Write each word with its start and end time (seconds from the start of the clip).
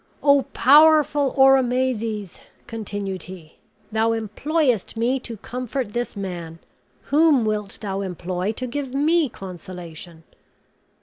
"O 0.23 0.47
powerful 0.51 1.31
Oromazes!" 1.37 2.39
continued 2.65 3.21
he, 3.29 3.57
"thou 3.91 4.13
employest 4.13 4.97
me 4.97 5.19
to 5.19 5.37
comfort 5.37 5.93
this 5.93 6.15
man; 6.15 6.57
whom 7.11 7.45
wilt 7.45 7.77
thou 7.83 8.01
employ 8.01 8.51
to 8.53 8.65
give 8.65 8.95
me 8.95 9.29
consolation?" 9.29 10.23